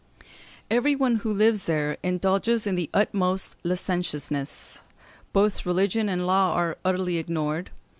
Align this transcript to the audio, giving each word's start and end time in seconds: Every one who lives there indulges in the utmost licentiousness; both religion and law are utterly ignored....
Every 0.71 0.95
one 0.95 1.17
who 1.17 1.31
lives 1.31 1.65
there 1.65 1.95
indulges 2.01 2.65
in 2.65 2.73
the 2.73 2.89
utmost 2.91 3.55
licentiousness; 3.63 4.81
both 5.31 5.63
religion 5.63 6.09
and 6.09 6.25
law 6.25 6.53
are 6.55 6.79
utterly 6.83 7.17
ignored.... 7.19 7.69